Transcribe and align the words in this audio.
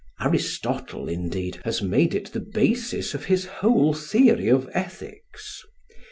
Aristotle, 0.19 1.07
indeed, 1.07 1.59
has 1.63 1.83
made 1.83 2.15
it 2.15 2.31
the 2.33 2.39
basis 2.39 3.13
of 3.13 3.25
his 3.25 3.45
whole 3.45 3.93
theory 3.93 4.47
of 4.47 4.67
ethics. 4.73 5.61